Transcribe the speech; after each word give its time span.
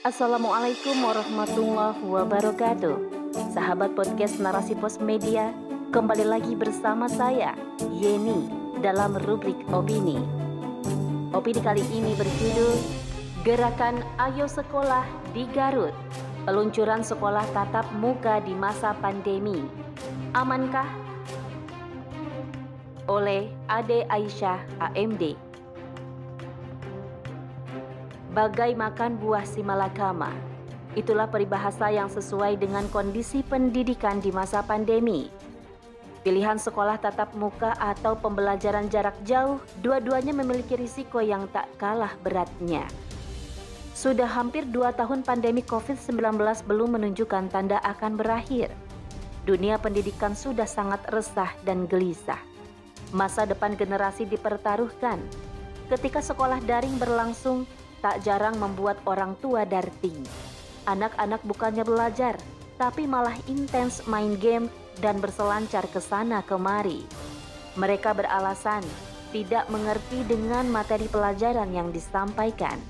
Assalamualaikum 0.00 0.96
warahmatullahi 1.04 2.00
wabarakatuh. 2.00 2.96
Sahabat 3.52 3.92
podcast 3.92 4.40
Narasi 4.40 4.72
Pos 4.72 4.96
Media, 4.96 5.52
kembali 5.92 6.24
lagi 6.24 6.56
bersama 6.56 7.04
saya, 7.04 7.52
Yeni, 7.92 8.48
dalam 8.80 9.12
rubrik 9.28 9.60
Opini. 9.68 10.16
Opini 11.36 11.60
kali 11.60 11.84
ini 11.92 12.16
berjudul 12.16 12.80
Gerakan 13.44 14.00
Ayo 14.16 14.48
Sekolah 14.48 15.04
di 15.36 15.44
Garut. 15.52 15.92
Peluncuran 16.48 17.04
sekolah 17.04 17.44
tatap 17.52 17.84
muka 18.00 18.40
di 18.40 18.56
masa 18.56 18.96
pandemi. 19.04 19.60
Amankah? 20.32 20.88
Oleh 23.04 23.52
Ade 23.68 24.08
Aisyah 24.08 24.64
AMD 24.80 25.49
bagai 28.30 28.78
makan 28.78 29.18
buah 29.18 29.42
si 29.42 29.58
malakama. 29.58 30.30
Itulah 30.94 31.26
peribahasa 31.26 31.90
yang 31.90 32.06
sesuai 32.06 32.62
dengan 32.62 32.86
kondisi 32.90 33.42
pendidikan 33.42 34.22
di 34.22 34.30
masa 34.30 34.62
pandemi. 34.62 35.30
Pilihan 36.22 36.58
sekolah 36.60 37.00
tatap 37.00 37.34
muka 37.34 37.74
atau 37.78 38.14
pembelajaran 38.14 38.86
jarak 38.86 39.16
jauh, 39.26 39.58
dua-duanya 39.82 40.30
memiliki 40.36 40.78
risiko 40.78 41.18
yang 41.18 41.50
tak 41.50 41.66
kalah 41.80 42.12
beratnya. 42.22 42.86
Sudah 43.96 44.30
hampir 44.30 44.62
dua 44.68 44.94
tahun 44.94 45.26
pandemi 45.26 45.66
COVID-19 45.66 46.38
belum 46.70 47.00
menunjukkan 47.00 47.50
tanda 47.50 47.82
akan 47.82 48.14
berakhir. 48.14 48.70
Dunia 49.42 49.80
pendidikan 49.80 50.36
sudah 50.36 50.68
sangat 50.68 51.02
resah 51.10 51.50
dan 51.66 51.88
gelisah. 51.90 52.38
Masa 53.10 53.42
depan 53.42 53.74
generasi 53.74 54.28
dipertaruhkan. 54.28 55.18
Ketika 55.90 56.22
sekolah 56.22 56.62
daring 56.62 57.00
berlangsung, 57.00 57.66
tak 58.00 58.24
jarang 58.24 58.56
membuat 58.56 59.00
orang 59.04 59.36
tua 59.38 59.68
darting. 59.68 60.24
Anak-anak 60.88 61.44
bukannya 61.44 61.84
belajar, 61.84 62.40
tapi 62.80 63.04
malah 63.04 63.36
intens 63.46 64.04
main 64.08 64.34
game 64.40 64.72
dan 65.04 65.20
berselancar 65.20 65.84
ke 65.92 66.00
sana 66.00 66.40
kemari. 66.40 67.04
Mereka 67.76 68.16
beralasan 68.16 68.82
tidak 69.30 69.68
mengerti 69.70 70.26
dengan 70.26 70.66
materi 70.66 71.06
pelajaran 71.06 71.70
yang 71.70 71.94
disampaikan. 71.94 72.80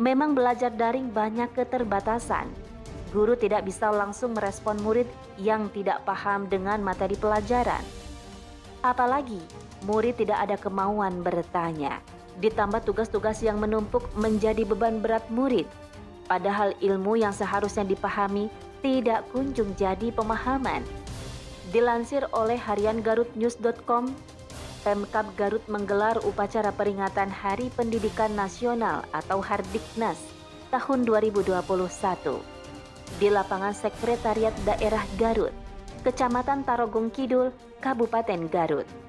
Memang 0.00 0.34
belajar 0.34 0.72
daring 0.72 1.14
banyak 1.14 1.52
keterbatasan. 1.54 2.50
Guru 3.14 3.38
tidak 3.38 3.64
bisa 3.64 3.88
langsung 3.88 4.36
merespon 4.36 4.76
murid 4.84 5.08
yang 5.40 5.72
tidak 5.72 6.04
paham 6.04 6.44
dengan 6.50 6.82
materi 6.82 7.16
pelajaran. 7.16 7.80
Apalagi 8.84 9.40
murid 9.88 10.20
tidak 10.20 10.44
ada 10.44 10.56
kemauan 10.60 11.24
bertanya 11.24 12.17
ditambah 12.38 12.86
tugas-tugas 12.86 13.42
yang 13.42 13.58
menumpuk 13.58 14.06
menjadi 14.14 14.62
beban 14.62 15.02
berat 15.02 15.26
murid. 15.30 15.66
Padahal 16.28 16.76
ilmu 16.78 17.18
yang 17.18 17.32
seharusnya 17.32 17.88
dipahami 17.88 18.52
tidak 18.84 19.26
kunjung 19.34 19.74
jadi 19.74 20.12
pemahaman. 20.14 20.84
Dilansir 21.74 22.24
oleh 22.32 22.56
harian 22.56 23.04
garutnews.com, 23.04 24.12
Pemkap 24.86 25.26
Garut 25.34 25.64
menggelar 25.66 26.16
upacara 26.22 26.70
peringatan 26.72 27.28
Hari 27.28 27.68
Pendidikan 27.74 28.32
Nasional 28.32 29.04
atau 29.10 29.42
Hardiknas 29.42 30.16
tahun 30.70 31.04
2021 31.04 31.58
di 33.16 33.28
lapangan 33.32 33.74
Sekretariat 33.74 34.54
Daerah 34.62 35.02
Garut, 35.16 35.52
Kecamatan 36.04 36.62
Tarogong 36.62 37.10
Kidul, 37.10 37.50
Kabupaten 37.80 38.46
Garut. 38.52 39.07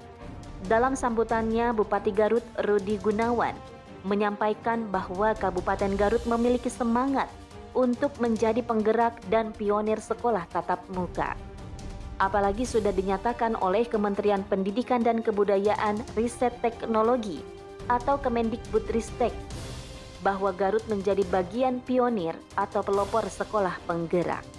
Dalam 0.68 1.00
sambutannya, 1.00 1.72
Bupati 1.72 2.12
Garut 2.12 2.44
Rudi 2.68 3.00
Gunawan 3.00 3.56
menyampaikan 4.04 4.88
bahwa 4.92 5.32
Kabupaten 5.36 5.96
Garut 5.96 6.24
memiliki 6.28 6.68
semangat 6.68 7.32
untuk 7.72 8.12
menjadi 8.20 8.60
penggerak 8.64 9.20
dan 9.32 9.56
pionir 9.56 10.00
sekolah 10.04 10.48
tatap 10.52 10.84
muka. 10.92 11.36
Apalagi 12.20 12.68
sudah 12.68 12.92
dinyatakan 12.92 13.56
oleh 13.56 13.88
Kementerian 13.88 14.44
Pendidikan 14.44 15.00
dan 15.00 15.24
Kebudayaan 15.24 16.04
Riset 16.20 16.52
Teknologi 16.60 17.40
atau 17.88 18.20
Kemendikbudristek 18.20 19.32
bahwa 20.20 20.52
Garut 20.52 20.84
menjadi 20.92 21.24
bagian 21.32 21.80
pionir 21.80 22.36
atau 22.60 22.84
pelopor 22.84 23.24
sekolah 23.24 23.80
penggerak. 23.88 24.59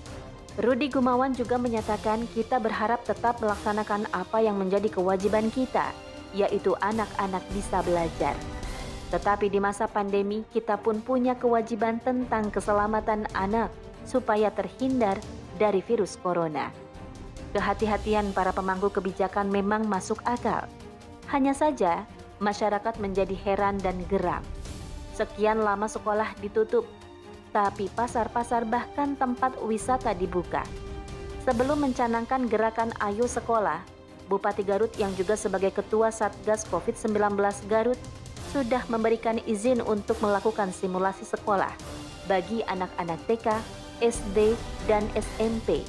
Rudi 0.59 0.91
Gumawan 0.91 1.31
juga 1.31 1.55
menyatakan 1.63 2.27
kita 2.35 2.59
berharap 2.59 3.07
tetap 3.07 3.39
melaksanakan 3.39 4.11
apa 4.11 4.43
yang 4.43 4.59
menjadi 4.59 4.91
kewajiban 4.91 5.47
kita, 5.55 5.95
yaitu 6.35 6.75
anak-anak 6.83 7.45
bisa 7.55 7.79
belajar. 7.87 8.35
Tetapi 9.15 9.47
di 9.47 9.63
masa 9.63 9.87
pandemi 9.87 10.43
kita 10.51 10.75
pun 10.79 10.99
punya 10.99 11.39
kewajiban 11.39 12.03
tentang 12.03 12.51
keselamatan 12.51 13.31
anak 13.35 13.71
supaya 14.03 14.51
terhindar 14.51 15.23
dari 15.55 15.83
virus 15.87 16.19
corona. 16.19 16.75
Kehati-hatian 17.55 18.31
para 18.31 18.55
pemangku 18.55 18.91
kebijakan 18.91 19.51
memang 19.51 19.87
masuk 19.87 20.23
akal. 20.27 20.67
Hanya 21.31 21.55
saja 21.55 22.07
masyarakat 22.39 22.99
menjadi 23.03 23.35
heran 23.35 23.79
dan 23.83 23.99
geram. 24.07 24.43
Sekian 25.15 25.63
lama 25.63 25.91
sekolah 25.91 26.39
ditutup 26.39 26.87
tapi 27.51 27.91
pasar-pasar 27.93 28.67
bahkan 28.67 29.19
tempat 29.19 29.59
wisata 29.63 30.15
dibuka. 30.15 30.63
Sebelum 31.47 31.83
mencanangkan 31.83 32.47
gerakan 32.47 32.95
Ayo 33.03 33.27
Sekolah, 33.27 33.83
Bupati 34.31 34.63
Garut 34.63 34.95
yang 34.95 35.11
juga 35.19 35.35
sebagai 35.35 35.75
Ketua 35.75 36.15
Satgas 36.15 36.63
COVID-19 36.71 37.35
Garut 37.67 37.99
sudah 38.55 38.83
memberikan 38.87 39.39
izin 39.43 39.83
untuk 39.83 40.19
melakukan 40.23 40.71
simulasi 40.71 41.27
sekolah 41.27 41.71
bagi 42.31 42.63
anak-anak 42.67 43.19
TK, 43.27 43.47
SD, 43.99 44.55
dan 44.87 45.03
SMP. 45.19 45.83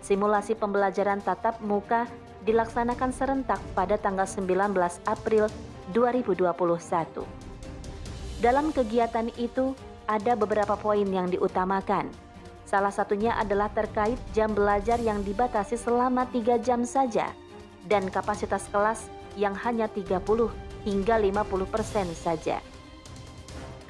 Simulasi 0.00 0.56
pembelajaran 0.56 1.20
tatap 1.20 1.60
muka 1.60 2.08
dilaksanakan 2.48 3.12
serentak 3.14 3.60
pada 3.76 4.00
tanggal 4.00 4.26
19 4.26 4.72
April 5.04 5.46
2021. 5.94 7.22
Dalam 8.42 8.74
kegiatan 8.74 9.30
itu, 9.38 9.76
ada 10.08 10.32
beberapa 10.34 10.74
poin 10.78 11.06
yang 11.06 11.28
diutamakan. 11.30 12.10
Salah 12.64 12.94
satunya 12.94 13.36
adalah 13.36 13.68
terkait 13.68 14.16
jam 14.32 14.56
belajar 14.56 14.96
yang 14.96 15.20
dibatasi 15.20 15.76
selama 15.76 16.24
3 16.30 16.56
jam 16.64 16.88
saja 16.88 17.30
dan 17.84 18.08
kapasitas 18.08 18.64
kelas 18.72 19.12
yang 19.36 19.52
hanya 19.52 19.90
30 19.90 20.22
hingga 20.88 21.20
50 21.20 21.68
persen 21.68 22.06
saja. 22.16 22.64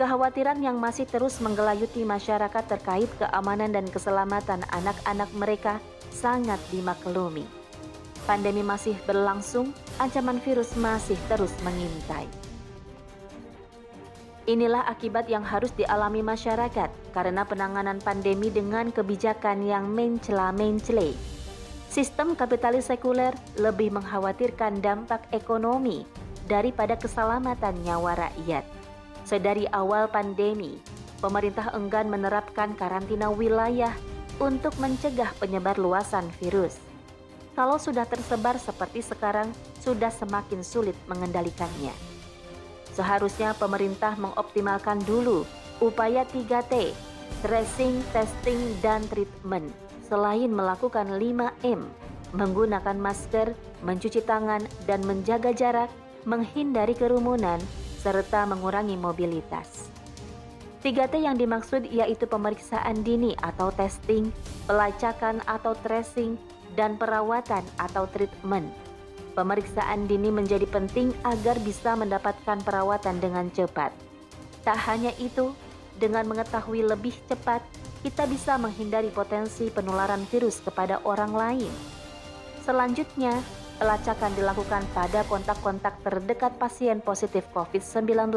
Kekhawatiran 0.00 0.58
yang 0.64 0.80
masih 0.80 1.04
terus 1.04 1.38
menggelayuti 1.38 2.02
masyarakat 2.02 2.64
terkait 2.64 3.06
keamanan 3.20 3.70
dan 3.70 3.86
keselamatan 3.86 4.64
anak-anak 4.72 5.30
mereka 5.36 5.78
sangat 6.10 6.58
dimaklumi. 6.72 7.44
Pandemi 8.24 8.62
masih 8.62 8.96
berlangsung, 9.04 9.70
ancaman 10.00 10.38
virus 10.40 10.74
masih 10.78 11.18
terus 11.28 11.52
mengintai. 11.62 12.51
Inilah 14.42 14.90
akibat 14.90 15.30
yang 15.30 15.46
harus 15.46 15.70
dialami 15.78 16.18
masyarakat 16.18 16.90
karena 17.14 17.46
penanganan 17.46 18.02
pandemi 18.02 18.50
dengan 18.50 18.90
kebijakan 18.90 19.62
yang 19.62 19.86
mencela-mencele. 19.94 21.14
Sistem 21.86 22.34
kapitalis 22.34 22.90
sekuler 22.90 23.30
lebih 23.54 23.94
mengkhawatirkan 23.94 24.82
dampak 24.82 25.30
ekonomi 25.30 26.02
daripada 26.50 26.98
keselamatan 26.98 27.78
nyawa 27.86 28.18
rakyat. 28.18 28.66
Sedari 29.22 29.70
awal 29.70 30.10
pandemi, 30.10 30.82
pemerintah 31.22 31.70
enggan 31.78 32.10
menerapkan 32.10 32.74
karantina 32.74 33.30
wilayah 33.30 33.94
untuk 34.42 34.74
mencegah 34.82 35.30
penyebar 35.38 35.78
luasan 35.78 36.26
virus. 36.42 36.82
Kalau 37.54 37.78
sudah 37.78 38.10
tersebar 38.10 38.58
seperti 38.58 39.06
sekarang, 39.06 39.54
sudah 39.78 40.10
semakin 40.10 40.66
sulit 40.66 40.98
mengendalikannya. 41.06 42.11
Seharusnya 42.92 43.56
pemerintah 43.56 44.12
mengoptimalkan 44.20 45.00
dulu 45.08 45.48
upaya 45.80 46.28
3T, 46.28 46.92
tracing, 47.40 48.04
testing, 48.12 48.60
dan 48.84 49.00
treatment, 49.08 49.72
selain 50.04 50.52
melakukan 50.52 51.08
5M, 51.16 51.80
menggunakan 52.36 52.96
masker, 53.00 53.56
mencuci 53.80 54.20
tangan, 54.22 54.60
dan 54.84 55.00
menjaga 55.08 55.56
jarak, 55.56 55.88
menghindari 56.28 56.92
kerumunan, 56.92 57.58
serta 58.04 58.44
mengurangi 58.44 59.00
mobilitas. 59.00 59.88
3T 60.84 61.22
yang 61.22 61.38
dimaksud 61.38 61.86
yaitu 61.88 62.26
pemeriksaan 62.26 63.00
dini 63.06 63.32
atau 63.40 63.70
testing, 63.72 64.28
pelacakan 64.66 65.40
atau 65.48 65.72
tracing, 65.80 66.36
dan 66.74 66.98
perawatan 67.00 67.62
atau 67.78 68.04
treatment 68.10 68.68
Pemeriksaan 69.32 70.04
dini 70.04 70.28
menjadi 70.28 70.68
penting 70.68 71.16
agar 71.24 71.56
bisa 71.64 71.96
mendapatkan 71.96 72.60
perawatan 72.60 73.16
dengan 73.16 73.48
cepat. 73.48 73.88
Tak 74.60 74.76
hanya 74.92 75.08
itu, 75.16 75.56
dengan 75.96 76.28
mengetahui 76.28 76.84
lebih 76.84 77.16
cepat, 77.32 77.64
kita 78.04 78.28
bisa 78.28 78.60
menghindari 78.60 79.08
potensi 79.08 79.72
penularan 79.72 80.28
virus 80.28 80.60
kepada 80.60 81.00
orang 81.08 81.32
lain. 81.32 81.72
Selanjutnya, 82.60 83.40
pelacakan 83.80 84.36
dilakukan 84.36 84.84
pada 84.92 85.24
kontak-kontak 85.26 85.96
terdekat 86.04 86.52
pasien 86.60 87.00
positif 87.00 87.48
COVID-19. 87.56 88.36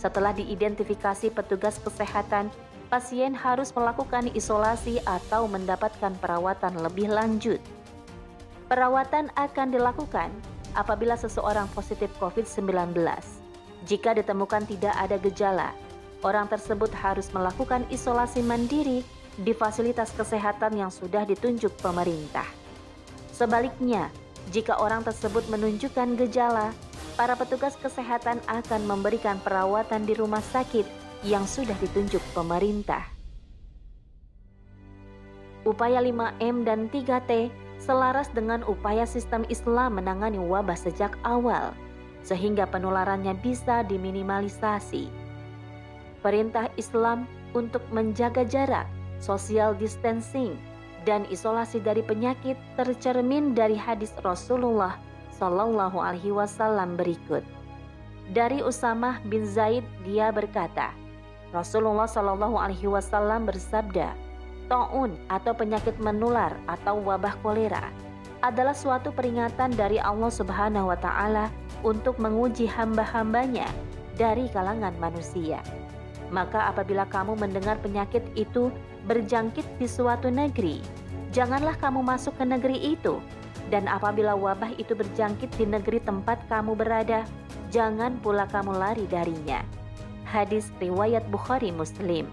Setelah 0.00 0.32
diidentifikasi 0.32 1.28
petugas 1.28 1.76
kesehatan, 1.78 2.48
pasien 2.88 3.36
harus 3.36 3.68
melakukan 3.76 4.32
isolasi 4.32 5.02
atau 5.04 5.44
mendapatkan 5.44 6.14
perawatan 6.18 6.80
lebih 6.80 7.12
lanjut. 7.12 7.60
Perawatan 8.64 9.28
akan 9.36 9.76
dilakukan 9.76 10.32
apabila 10.72 11.20
seseorang 11.20 11.68
positif 11.76 12.08
COVID-19. 12.16 12.96
Jika 13.84 14.16
ditemukan 14.16 14.64
tidak 14.64 14.96
ada 14.96 15.20
gejala, 15.20 15.70
orang 16.24 16.48
tersebut 16.48 16.88
harus 16.96 17.28
melakukan 17.36 17.84
isolasi 17.92 18.40
mandiri 18.40 19.04
di 19.36 19.52
fasilitas 19.52 20.16
kesehatan 20.16 20.80
yang 20.80 20.88
sudah 20.88 21.28
ditunjuk 21.28 21.76
pemerintah. 21.84 22.48
Sebaliknya, 23.36 24.08
jika 24.48 24.80
orang 24.80 25.04
tersebut 25.04 25.44
menunjukkan 25.52 26.16
gejala, 26.24 26.72
para 27.20 27.36
petugas 27.36 27.76
kesehatan 27.76 28.40
akan 28.48 28.80
memberikan 28.88 29.36
perawatan 29.44 30.08
di 30.08 30.16
rumah 30.16 30.40
sakit 30.40 30.88
yang 31.20 31.44
sudah 31.44 31.76
ditunjuk 31.84 32.24
pemerintah. 32.32 33.12
Upaya 35.68 36.00
5M 36.00 36.64
dan 36.64 36.88
3T 36.88 37.63
selaras 37.84 38.32
dengan 38.32 38.64
upaya 38.64 39.04
sistem 39.04 39.44
Islam 39.52 40.00
menangani 40.00 40.40
wabah 40.40 40.76
sejak 40.76 41.12
awal, 41.28 41.76
sehingga 42.24 42.64
penularannya 42.64 43.36
bisa 43.44 43.84
diminimalisasi. 43.84 45.12
Perintah 46.24 46.72
Islam 46.80 47.28
untuk 47.52 47.84
menjaga 47.92 48.48
jarak, 48.48 48.88
social 49.20 49.76
distancing, 49.76 50.56
dan 51.04 51.28
isolasi 51.28 51.84
dari 51.84 52.00
penyakit 52.00 52.56
tercermin 52.80 53.52
dari 53.52 53.76
hadis 53.76 54.16
Rasulullah 54.24 54.96
Shallallahu 55.36 56.00
Alaihi 56.00 56.32
Wasallam 56.32 56.96
berikut. 56.96 57.44
Dari 58.32 58.64
Usamah 58.64 59.20
bin 59.28 59.44
Zaid 59.44 59.84
dia 60.00 60.32
berkata, 60.32 60.96
Rasulullah 61.52 62.08
Shallallahu 62.08 62.56
Alaihi 62.56 62.88
Wasallam 62.88 63.44
bersabda, 63.44 64.16
Taun 64.66 65.16
atau 65.28 65.52
penyakit 65.52 65.96
menular 66.00 66.56
atau 66.64 66.98
wabah 67.04 67.36
kolera 67.44 67.92
adalah 68.44 68.76
suatu 68.76 69.12
peringatan 69.12 69.72
dari 69.76 69.96
Allah 70.00 70.28
Subhanahu 70.28 70.92
wa 70.92 70.98
Ta'ala 71.00 71.48
untuk 71.80 72.20
menguji 72.20 72.68
hamba-hambanya 72.68 73.68
dari 74.20 74.48
kalangan 74.52 74.92
manusia. 75.00 75.64
Maka, 76.32 76.68
apabila 76.72 77.08
kamu 77.08 77.36
mendengar 77.36 77.80
penyakit 77.80 78.24
itu 78.36 78.72
berjangkit 79.08 79.64
di 79.80 79.88
suatu 79.88 80.28
negeri, 80.28 80.80
janganlah 81.32 81.76
kamu 81.80 82.00
masuk 82.00 82.36
ke 82.36 82.44
negeri 82.44 82.96
itu 82.96 83.20
dan 83.72 83.88
apabila 83.88 84.36
wabah 84.36 84.76
itu 84.76 84.92
berjangkit 84.92 85.48
di 85.56 85.64
negeri 85.64 86.00
tempat 86.04 86.36
kamu 86.52 86.76
berada, 86.76 87.24
jangan 87.72 88.16
pula 88.20 88.44
kamu 88.48 88.76
lari 88.76 89.08
darinya. 89.08 89.64
Hadis 90.28 90.68
riwayat 90.82 91.24
Bukhari 91.32 91.72
Muslim. 91.72 92.28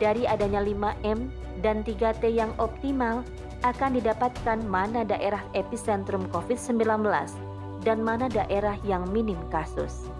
Dari 0.00 0.24
adanya 0.28 0.64
5M 0.64 1.28
dan 1.60 1.84
3T 1.84 2.24
yang 2.32 2.52
optimal, 2.56 3.26
akan 3.62 3.94
didapatkan 3.94 4.58
mana 4.66 5.06
daerah 5.06 5.42
epicentrum 5.54 6.26
COVID-19 6.34 7.06
dan 7.86 7.98
mana 8.02 8.26
daerah 8.26 8.74
yang 8.82 9.06
minim 9.14 9.38
kasus. 9.54 10.10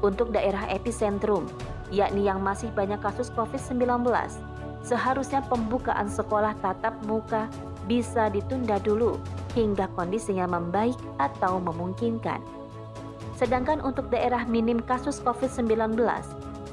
Untuk 0.00 0.32
daerah 0.32 0.64
epicentrum, 0.72 1.48
yakni 1.92 2.28
yang 2.28 2.40
masih 2.40 2.72
banyak 2.72 3.00
kasus 3.04 3.28
COVID-19, 3.36 4.04
seharusnya 4.84 5.44
pembukaan 5.44 6.08
sekolah 6.08 6.56
tatap 6.64 6.96
muka 7.04 7.48
bisa 7.84 8.28
ditunda 8.32 8.80
dulu 8.80 9.20
hingga 9.52 9.88
kondisinya 9.96 10.48
membaik 10.48 10.96
atau 11.16 11.60
memungkinkan. 11.60 12.40
Sedangkan 13.36 13.84
untuk 13.84 14.08
daerah 14.08 14.48
minim 14.48 14.80
kasus 14.80 15.20
COVID-19, 15.20 16.00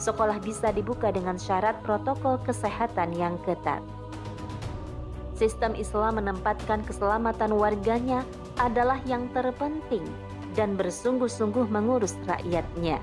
sekolah 0.04 0.44
bisa 0.44 0.76
dibuka 0.76 1.16
dengan 1.16 1.40
syarat 1.40 1.80
protokol 1.88 2.36
kesehatan 2.44 3.16
yang 3.16 3.40
ketat. 3.48 3.80
Sistem 5.40 5.80
Islam 5.80 6.20
menempatkan 6.20 6.84
keselamatan 6.84 7.56
warganya 7.56 8.28
adalah 8.60 9.00
yang 9.08 9.32
terpenting 9.32 10.04
dan 10.60 10.76
bersungguh-sungguh 10.76 11.72
mengurus 11.72 12.20
rakyatnya. 12.28 13.00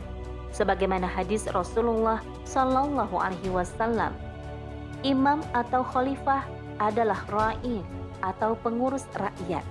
Sebagaimana 0.53 1.09
hadis 1.09 1.49
Rasulullah 1.51 2.21
Shallallahu 2.45 3.17
Alaihi 3.17 3.51
Wasallam, 3.51 4.13
imam 5.01 5.41
atau 5.57 5.81
khalifah 5.81 6.45
adalah 6.79 7.19
ra'i 7.33 7.81
atau 8.21 8.53
pengurus 8.61 9.09
rakyat 9.17 9.65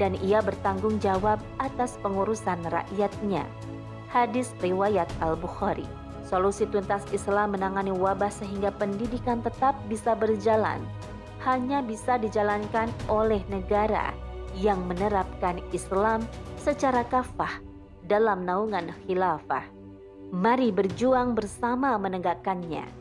dan 0.00 0.16
ia 0.24 0.40
bertanggung 0.40 0.96
jawab 0.98 1.36
atas 1.60 2.00
pengurusan 2.00 2.58
rakyatnya. 2.72 3.44
Hadis 4.08 4.50
riwayat 4.58 5.06
Al-Bukhari. 5.22 5.86
Solusi 6.30 6.62
tuntas 6.70 7.02
Islam 7.10 7.58
menangani 7.58 7.90
wabah 7.90 8.30
sehingga 8.30 8.70
pendidikan 8.70 9.42
tetap 9.42 9.74
bisa 9.90 10.14
berjalan 10.14 10.78
hanya 11.42 11.82
bisa 11.82 12.22
dijalankan 12.22 12.86
oleh 13.10 13.42
negara 13.50 14.14
yang 14.54 14.78
menerapkan 14.86 15.58
Islam 15.74 16.22
secara 16.54 17.02
kafah 17.02 17.58
dalam 18.06 18.46
naungan 18.46 18.94
khilafah. 19.06 19.66
Mari 20.30 20.70
berjuang 20.70 21.34
bersama 21.34 21.98
menegakkannya. 21.98 22.99